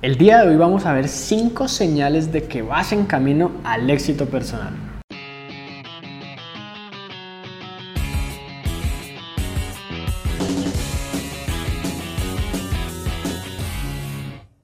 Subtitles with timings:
[0.00, 3.90] El día de hoy vamos a ver 5 señales de que vas en camino al
[3.90, 4.72] éxito personal.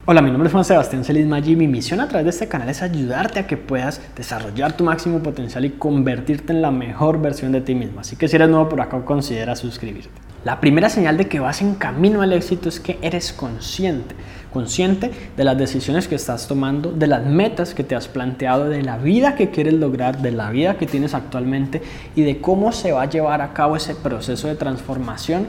[0.07, 2.47] Hola, mi nombre es Juan Sebastián Celis Maggi y mi misión a través de este
[2.47, 7.21] canal es ayudarte a que puedas desarrollar tu máximo potencial y convertirte en la mejor
[7.21, 7.99] versión de ti mismo.
[7.99, 10.11] Así que si eres nuevo por acá, considera suscribirte.
[10.45, 14.15] La primera señal de que vas en camino al éxito es que eres consciente,
[14.55, 18.83] consciente de las decisiones que estás tomando, de las metas que te has planteado, de
[18.83, 21.83] la vida que quieres lograr, de la vida que tienes actualmente
[22.15, 25.49] y de cómo se va a llevar a cabo ese proceso de transformación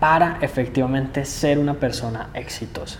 [0.00, 2.98] para efectivamente ser una persona exitosa.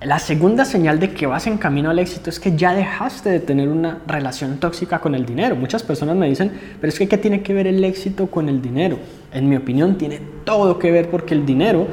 [0.00, 3.40] La segunda señal de que vas en camino al éxito es que ya dejaste de
[3.40, 5.56] tener una relación tóxica con el dinero.
[5.56, 8.60] Muchas personas me dicen, pero es que ¿qué tiene que ver el éxito con el
[8.60, 8.98] dinero?
[9.32, 11.86] En mi opinión tiene todo que ver porque el dinero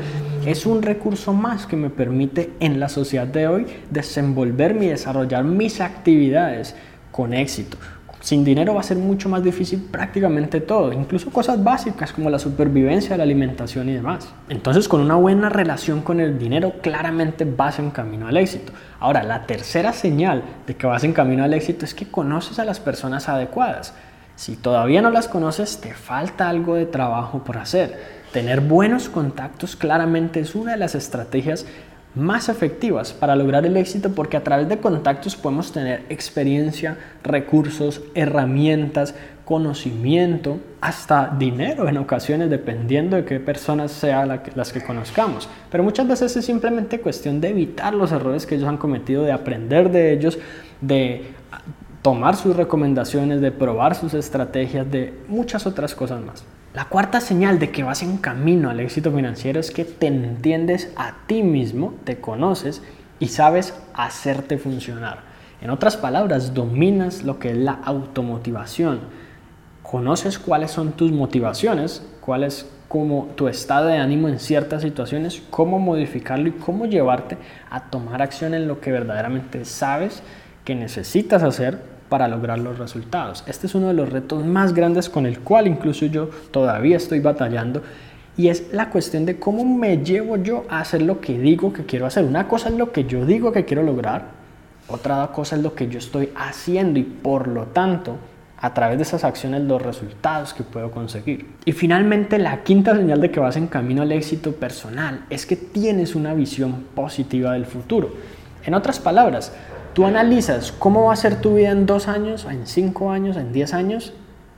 [0.46, 5.44] es un recurso más que me permite en la sociedad de hoy desenvolverme y desarrollar
[5.44, 6.76] mis actividades
[7.12, 7.78] con éxito,
[8.22, 12.38] sin dinero va a ser mucho más difícil prácticamente todo, incluso cosas básicas como la
[12.38, 14.32] supervivencia, la alimentación y demás.
[14.48, 18.74] Entonces, con una buena relación con el dinero, claramente vas en camino al éxito.
[19.00, 22.66] Ahora, la tercera señal de que vas en camino al éxito es que conoces a
[22.66, 23.96] las personas adecuadas.
[24.42, 27.96] Si todavía no las conoces, te falta algo de trabajo por hacer.
[28.34, 31.68] Tener buenos contactos claramente es una de las estrategias
[32.16, 38.02] más efectivas para lograr el éxito porque a través de contactos podemos tener experiencia, recursos,
[38.16, 39.14] herramientas,
[39.46, 45.50] conocimiento, hasta dinero en ocasiones dependiendo de qué personas sean las que conozcamos.
[45.70, 49.34] Pero muchas veces es simplemente cuestión de evitar los errores que ellos han cometido, de
[49.34, 50.40] aprender de ellos,
[50.82, 51.36] de
[52.02, 56.44] tomar sus recomendaciones, de probar sus estrategias, de muchas otras cosas más.
[56.74, 60.92] La cuarta señal de que vas en camino al éxito financiero es que te entiendes
[60.96, 62.82] a ti mismo, te conoces
[63.20, 65.20] y sabes hacerte funcionar.
[65.62, 69.02] En otras palabras, dominas lo que es la automotivación.
[69.84, 75.44] Conoces cuáles son tus motivaciones, cuál es como tu estado de ánimo en ciertas situaciones,
[75.50, 77.38] cómo modificarlo y cómo llevarte
[77.70, 80.24] a tomar acción en lo que verdaderamente sabes
[80.64, 83.42] que necesitas hacer para lograr los resultados.
[83.48, 87.22] Este es uno de los retos más grandes con el cual incluso yo todavía estoy
[87.22, 87.82] batallando
[88.36, 91.86] y es la cuestión de cómo me llevo yo a hacer lo que digo que
[91.86, 92.26] quiero hacer.
[92.26, 94.26] Una cosa es lo que yo digo que quiero lograr,
[94.90, 98.18] otra cosa es lo que yo estoy haciendo y por lo tanto
[98.58, 101.46] a través de esas acciones los resultados que puedo conseguir.
[101.64, 105.56] Y finalmente la quinta señal de que vas en camino al éxito personal es que
[105.56, 108.12] tienes una visión positiva del futuro.
[108.64, 109.52] En otras palabras,
[109.94, 113.52] Tú analizas cómo va a ser tu vida en dos años, en cinco años, en
[113.52, 114.14] diez años,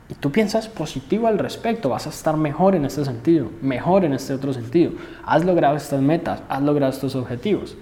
[0.07, 4.13] y tú piensas positivo al respecto, vas a estar mejor en este sentido, mejor en
[4.13, 4.91] este otro sentido.
[5.25, 7.75] Has logrado estas metas, has logrado estos objetivos.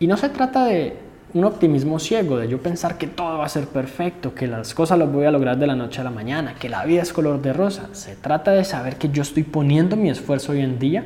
[0.00, 0.96] Y no se trata de
[1.34, 4.98] un optimismo ciego, de yo pensar que todo va a ser perfecto, que las cosas
[4.98, 7.40] las voy a lograr de la noche a la mañana, que la vida es color
[7.42, 7.90] de rosa.
[7.92, 11.04] Se trata de saber que yo estoy poniendo mi esfuerzo hoy en día,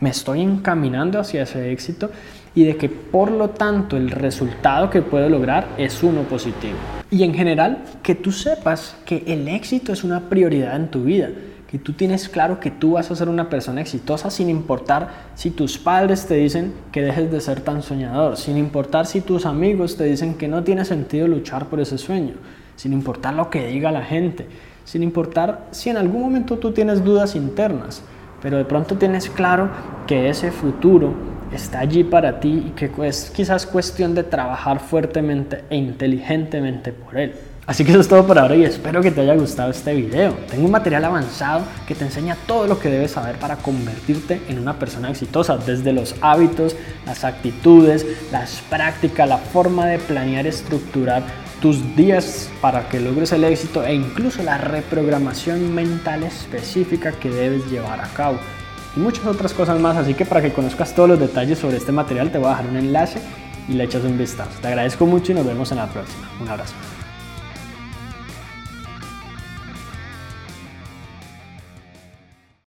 [0.00, 2.10] me estoy encaminando hacia ese éxito
[2.54, 6.76] y de que por lo tanto el resultado que puedo lograr es uno positivo.
[7.10, 11.28] Y en general, que tú sepas que el éxito es una prioridad en tu vida,
[11.72, 15.50] que tú tienes claro que tú vas a ser una persona exitosa sin importar si
[15.50, 19.96] tus padres te dicen que dejes de ser tan soñador, sin importar si tus amigos
[19.96, 22.34] te dicen que no tiene sentido luchar por ese sueño,
[22.76, 24.46] sin importar lo que diga la gente,
[24.84, 28.02] sin importar si en algún momento tú tienes dudas internas,
[28.42, 29.70] pero de pronto tienes claro
[30.06, 31.14] que ese futuro
[31.52, 37.16] está allí para ti y que es quizás cuestión de trabajar fuertemente e inteligentemente por
[37.16, 37.34] él.
[37.64, 40.32] Así que eso es todo por ahora y espero que te haya gustado este video.
[40.50, 44.58] Tengo un material avanzado que te enseña todo lo que debes saber para convertirte en
[44.58, 46.74] una persona exitosa, desde los hábitos,
[47.06, 51.22] las actitudes, las prácticas, la forma de planear, estructurar
[51.60, 57.70] tus días para que logres el éxito e incluso la reprogramación mental específica que debes
[57.70, 58.40] llevar a cabo
[58.96, 59.96] y muchas otras cosas más.
[59.96, 62.66] Así que para que conozcas todos los detalles sobre este material te voy a dejar
[62.66, 63.20] un enlace
[63.68, 64.50] y le echas un vistazo.
[64.60, 66.28] Te agradezco mucho y nos vemos en la próxima.
[66.40, 66.74] Un abrazo.